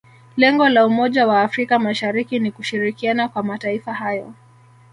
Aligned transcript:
lengo 0.37 0.69
la 0.69 0.85
umoja 0.87 1.27
wa 1.27 1.41
afrika 1.41 1.79
mashariki 1.79 2.39
ni 2.39 2.51
kushirikiana 2.51 3.27
kwa 3.29 3.43
mataifa 3.43 3.93
hayo 3.93 4.33